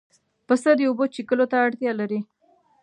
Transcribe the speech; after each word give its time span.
پسه 0.47 0.71
د 0.77 0.79
اوبو 0.89 1.05
څښلو 1.13 1.45
ته 1.51 1.57
اړتیا 1.65 1.91
لري. 1.99 2.19